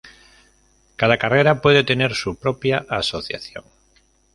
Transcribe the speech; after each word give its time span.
Cada 0.95 1.19
carrera 1.19 1.61
puede 1.61 1.83
tener 1.83 2.15
su 2.15 2.35
propia 2.35 2.87
asociación. 2.89 3.65